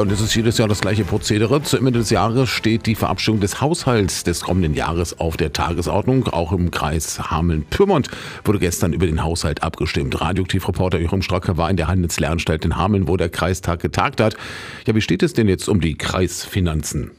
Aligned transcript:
Ja, 0.00 0.04
und 0.04 0.12
es 0.12 0.22
ist 0.22 0.34
jedes 0.34 0.56
Jahr 0.56 0.66
das 0.66 0.80
gleiche 0.80 1.04
Prozedere. 1.04 1.62
Zu 1.62 1.76
Ende 1.76 1.92
des 1.92 2.08
Jahres 2.08 2.48
steht 2.48 2.86
die 2.86 2.94
Verabschiedung 2.94 3.38
des 3.38 3.60
Haushalts 3.60 4.24
des 4.24 4.40
kommenden 4.40 4.72
Jahres 4.72 5.20
auf 5.20 5.36
der 5.36 5.52
Tagesordnung. 5.52 6.26
Auch 6.28 6.52
im 6.52 6.70
Kreis 6.70 7.30
Hameln-Pyrmont 7.30 8.08
wurde 8.42 8.60
gestern 8.60 8.94
über 8.94 9.04
den 9.04 9.22
Haushalt 9.22 9.62
abgestimmt. 9.62 10.18
Radioaktivreporter 10.18 10.98
Joachim 10.98 11.20
Strocker 11.20 11.58
war 11.58 11.68
in 11.68 11.76
der 11.76 11.88
Handelslernanstalt 11.88 12.64
in 12.64 12.78
Hameln, 12.78 13.08
wo 13.08 13.18
der 13.18 13.28
Kreistag 13.28 13.80
getagt 13.80 14.22
hat. 14.22 14.38
Ja, 14.86 14.94
wie 14.94 15.02
steht 15.02 15.22
es 15.22 15.34
denn 15.34 15.48
jetzt 15.48 15.68
um 15.68 15.82
die 15.82 15.98
Kreisfinanzen? 15.98 17.10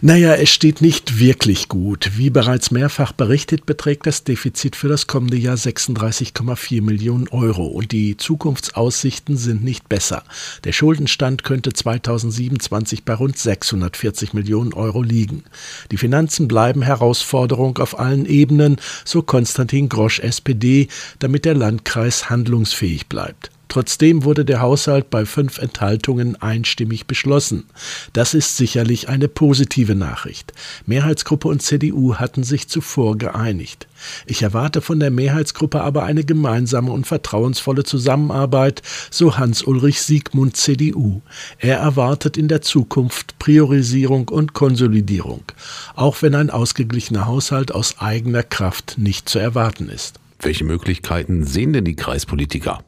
Naja, 0.00 0.34
es 0.34 0.50
steht 0.50 0.80
nicht 0.80 1.18
wirklich 1.18 1.68
gut. 1.68 2.12
Wie 2.16 2.30
bereits 2.30 2.70
mehrfach 2.70 3.12
berichtet, 3.12 3.66
beträgt 3.66 4.06
das 4.06 4.24
Defizit 4.24 4.76
für 4.76 4.88
das 4.88 5.06
kommende 5.06 5.36
Jahr 5.36 5.56
36,4 5.56 6.82
Millionen 6.82 7.28
Euro 7.28 7.66
und 7.66 7.92
die 7.92 8.16
Zukunftsaussichten 8.16 9.36
sind 9.36 9.64
nicht 9.64 9.88
besser. 9.88 10.24
Der 10.64 10.72
Schuldenstand 10.72 11.44
könnte 11.44 11.72
2027 11.72 13.04
bei 13.04 13.14
rund 13.14 13.38
640 13.38 14.34
Millionen 14.34 14.72
Euro 14.72 15.02
liegen. 15.02 15.44
Die 15.90 15.96
Finanzen 15.98 16.48
bleiben 16.48 16.82
Herausforderung 16.82 17.78
auf 17.78 17.98
allen 17.98 18.26
Ebenen, 18.26 18.76
so 19.04 19.22
Konstantin 19.22 19.88
Grosch 19.88 20.20
SPD, 20.20 20.88
damit 21.18 21.44
der 21.44 21.54
Landkreis 21.54 22.30
handlungsfähig 22.30 23.08
bleibt. 23.08 23.50
Trotzdem 23.70 24.24
wurde 24.24 24.44
der 24.44 24.60
Haushalt 24.60 25.10
bei 25.10 25.24
fünf 25.24 25.58
Enthaltungen 25.58 26.34
einstimmig 26.42 27.06
beschlossen. 27.06 27.66
Das 28.12 28.34
ist 28.34 28.56
sicherlich 28.56 29.08
eine 29.08 29.28
positive 29.28 29.94
Nachricht. 29.94 30.52
Mehrheitsgruppe 30.86 31.46
und 31.46 31.62
CDU 31.62 32.16
hatten 32.16 32.42
sich 32.42 32.68
zuvor 32.68 33.16
geeinigt. 33.16 33.86
Ich 34.26 34.42
erwarte 34.42 34.80
von 34.80 34.98
der 34.98 35.12
Mehrheitsgruppe 35.12 35.82
aber 35.82 36.02
eine 36.02 36.24
gemeinsame 36.24 36.90
und 36.90 37.06
vertrauensvolle 37.06 37.84
Zusammenarbeit, 37.84 38.82
so 39.08 39.38
Hans-Ulrich 39.38 40.02
Siegmund 40.02 40.56
CDU. 40.56 41.20
Er 41.60 41.78
erwartet 41.78 42.36
in 42.36 42.48
der 42.48 42.62
Zukunft 42.62 43.38
Priorisierung 43.38 44.30
und 44.30 44.52
Konsolidierung, 44.52 45.44
auch 45.94 46.22
wenn 46.22 46.34
ein 46.34 46.50
ausgeglichener 46.50 47.26
Haushalt 47.26 47.72
aus 47.72 48.00
eigener 48.00 48.42
Kraft 48.42 48.96
nicht 48.98 49.28
zu 49.28 49.38
erwarten 49.38 49.88
ist. 49.88 50.18
Welche 50.40 50.64
Möglichkeiten 50.64 51.44
sehen 51.44 51.72
denn 51.72 51.84
die 51.84 51.94
Kreispolitiker? 51.94 52.82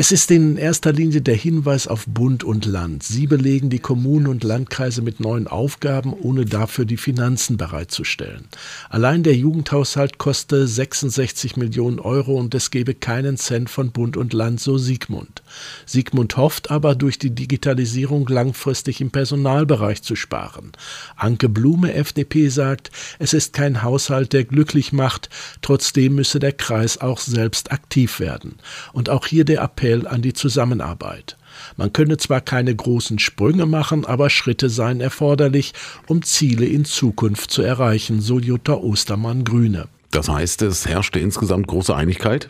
Es 0.00 0.12
ist 0.12 0.30
in 0.30 0.58
erster 0.58 0.92
Linie 0.92 1.22
der 1.22 1.34
Hinweis 1.34 1.88
auf 1.88 2.04
Bund 2.06 2.44
und 2.44 2.66
Land. 2.66 3.02
Sie 3.02 3.26
belegen 3.26 3.68
die 3.68 3.80
Kommunen 3.80 4.28
und 4.28 4.44
Landkreise 4.44 5.02
mit 5.02 5.18
neuen 5.18 5.48
Aufgaben, 5.48 6.12
ohne 6.12 6.44
dafür 6.44 6.84
die 6.84 6.96
Finanzen 6.96 7.56
bereitzustellen. 7.56 8.44
Allein 8.90 9.24
der 9.24 9.34
Jugendhaushalt 9.34 10.18
koste 10.18 10.68
66 10.68 11.56
Millionen 11.56 11.98
Euro 11.98 12.36
und 12.36 12.54
es 12.54 12.70
gebe 12.70 12.94
keinen 12.94 13.38
Cent 13.38 13.70
von 13.70 13.90
Bund 13.90 14.16
und 14.16 14.32
Land, 14.32 14.60
so 14.60 14.78
Siegmund. 14.78 15.42
Siegmund 15.86 16.36
hofft 16.36 16.70
aber, 16.70 16.94
durch 16.94 17.18
die 17.18 17.30
Digitalisierung 17.30 18.26
langfristig 18.28 19.00
im 19.00 19.10
Personalbereich 19.10 20.02
zu 20.02 20.16
sparen. 20.16 20.72
Anke 21.16 21.48
Blume, 21.48 21.94
FDP, 21.94 22.48
sagt, 22.48 22.90
es 23.18 23.32
ist 23.32 23.52
kein 23.52 23.82
Haushalt, 23.82 24.32
der 24.32 24.44
glücklich 24.44 24.92
macht, 24.92 25.28
trotzdem 25.62 26.16
müsse 26.16 26.38
der 26.38 26.52
Kreis 26.52 27.00
auch 27.00 27.18
selbst 27.18 27.72
aktiv 27.72 28.20
werden. 28.20 28.56
Und 28.92 29.10
auch 29.10 29.26
hier 29.26 29.44
der 29.44 29.62
Appell 29.62 30.06
an 30.06 30.22
die 30.22 30.32
Zusammenarbeit. 30.32 31.36
Man 31.76 31.92
könne 31.92 32.16
zwar 32.16 32.40
keine 32.40 32.74
großen 32.74 33.18
Sprünge 33.18 33.66
machen, 33.66 34.04
aber 34.04 34.30
Schritte 34.30 34.70
seien 34.70 35.00
erforderlich, 35.00 35.72
um 36.06 36.22
Ziele 36.22 36.66
in 36.66 36.84
Zukunft 36.84 37.50
zu 37.50 37.62
erreichen, 37.62 38.20
so 38.20 38.38
Jutta 38.38 38.74
Ostermann 38.74 39.44
Grüne. 39.44 39.88
Das 40.10 40.28
heißt, 40.28 40.62
es 40.62 40.86
herrschte 40.86 41.18
insgesamt 41.18 41.66
große 41.66 41.94
Einigkeit? 41.94 42.48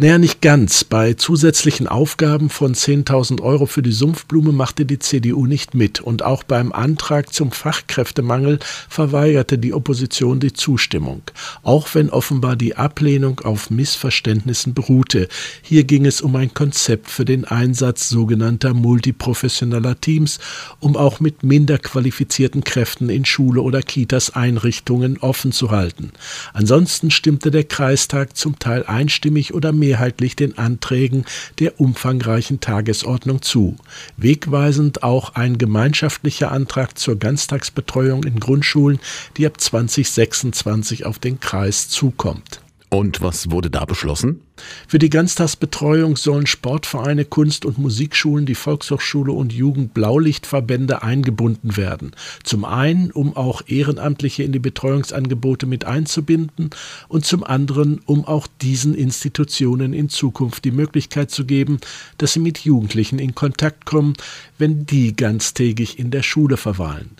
Naja, 0.00 0.16
nicht 0.16 0.40
ganz. 0.42 0.84
Bei 0.84 1.14
zusätzlichen 1.14 1.88
Aufgaben 1.88 2.50
von 2.50 2.72
10.000 2.72 3.42
Euro 3.42 3.66
für 3.66 3.82
die 3.82 3.90
Sumpfblume 3.90 4.52
machte 4.52 4.86
die 4.86 5.00
CDU 5.00 5.46
nicht 5.46 5.74
mit. 5.74 6.00
Und 6.00 6.22
auch 6.22 6.44
beim 6.44 6.70
Antrag 6.70 7.32
zum 7.32 7.50
Fachkräftemangel 7.50 8.60
verweigerte 8.88 9.58
die 9.58 9.74
Opposition 9.74 10.38
die 10.38 10.52
Zustimmung. 10.52 11.22
Auch 11.64 11.88
wenn 11.96 12.10
offenbar 12.10 12.54
die 12.54 12.76
Ablehnung 12.76 13.40
auf 13.40 13.70
Missverständnissen 13.70 14.72
beruhte. 14.72 15.26
Hier 15.62 15.82
ging 15.82 16.06
es 16.06 16.20
um 16.20 16.36
ein 16.36 16.54
Konzept 16.54 17.10
für 17.10 17.24
den 17.24 17.44
Einsatz 17.44 18.08
sogenannter 18.08 18.74
multiprofessioneller 18.74 20.00
Teams, 20.00 20.38
um 20.78 20.96
auch 20.96 21.18
mit 21.18 21.42
minder 21.42 21.76
qualifizierten 21.78 22.62
Kräften 22.62 23.08
in 23.08 23.24
Schule 23.24 23.62
oder 23.62 23.82
Kitas 23.82 24.30
Einrichtungen 24.36 25.18
offen 25.18 25.50
zu 25.50 25.72
halten. 25.72 26.12
Ansonsten 26.52 27.10
stimmte 27.10 27.50
der 27.50 27.64
Kreistag 27.64 28.36
zum 28.36 28.60
Teil 28.60 28.84
einstimmig 28.84 29.54
oder 29.54 29.72
mehrheitlich 29.88 30.36
den 30.36 30.58
Anträgen 30.58 31.24
der 31.58 31.80
umfangreichen 31.80 32.60
Tagesordnung 32.60 33.40
zu. 33.40 33.76
Wegweisend 34.18 35.02
auch 35.02 35.34
ein 35.34 35.56
gemeinschaftlicher 35.56 36.52
Antrag 36.52 36.98
zur 36.98 37.18
Ganztagsbetreuung 37.18 38.24
in 38.24 38.38
Grundschulen, 38.38 39.00
die 39.38 39.46
ab 39.46 39.58
2026 39.58 41.06
auf 41.06 41.18
den 41.18 41.40
Kreis 41.40 41.88
zukommt. 41.88 42.60
Und 42.90 43.22
was 43.22 43.50
wurde 43.50 43.70
da 43.70 43.86
beschlossen? 43.86 44.42
Für 44.86 44.98
die 44.98 45.10
Ganztagsbetreuung 45.10 46.16
sollen 46.16 46.46
Sportvereine, 46.46 47.24
Kunst- 47.24 47.64
und 47.64 47.78
Musikschulen, 47.78 48.46
die 48.46 48.54
Volkshochschule 48.54 49.32
und 49.32 49.52
Jugendblaulichtverbände 49.52 51.02
eingebunden 51.02 51.76
werden. 51.76 52.12
Zum 52.44 52.64
einen, 52.64 53.10
um 53.10 53.36
auch 53.36 53.62
Ehrenamtliche 53.66 54.42
in 54.42 54.52
die 54.52 54.58
Betreuungsangebote 54.58 55.66
mit 55.66 55.84
einzubinden 55.84 56.70
und 57.08 57.24
zum 57.24 57.44
anderen, 57.44 58.00
um 58.06 58.24
auch 58.24 58.46
diesen 58.60 58.94
Institutionen 58.94 59.92
in 59.92 60.08
Zukunft 60.08 60.64
die 60.64 60.70
Möglichkeit 60.70 61.30
zu 61.30 61.44
geben, 61.44 61.78
dass 62.18 62.32
sie 62.32 62.40
mit 62.40 62.58
Jugendlichen 62.58 63.18
in 63.18 63.34
Kontakt 63.34 63.86
kommen, 63.86 64.14
wenn 64.58 64.86
die 64.86 65.14
ganztägig 65.14 65.98
in 65.98 66.10
der 66.10 66.22
Schule 66.22 66.56
verweilen. 66.56 67.16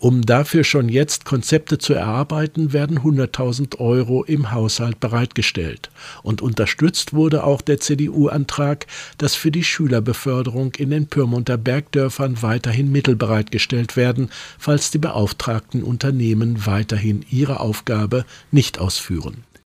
Um 0.00 0.24
dafür 0.24 0.62
schon 0.62 0.88
jetzt 0.88 1.24
Konzepte 1.24 1.78
zu 1.78 1.92
erarbeiten, 1.92 2.72
werden 2.72 3.00
100.000 3.00 3.80
Euro 3.80 4.22
im 4.22 4.52
Haushalt 4.52 5.00
bereitgestellt. 5.00 5.90
Und 6.22 6.40
unterstützt 6.78 7.12
wurde 7.12 7.42
auch 7.42 7.60
der 7.60 7.80
CDU-Antrag, 7.80 8.86
dass 9.18 9.34
für 9.34 9.50
die 9.50 9.64
Schülerbeförderung 9.64 10.74
in 10.76 10.90
den 10.90 11.08
Pyrmonter 11.08 11.56
Bergdörfern 11.56 12.40
weiterhin 12.42 12.92
Mittel 12.92 13.16
bereitgestellt 13.16 13.96
werden, 13.96 14.30
falls 14.58 14.92
die 14.92 14.98
beauftragten 14.98 15.82
Unternehmen 15.82 16.66
weiterhin 16.66 17.24
ihre 17.30 17.58
Aufgabe 17.58 18.24
nicht 18.52 18.78
ausführen. 18.78 19.47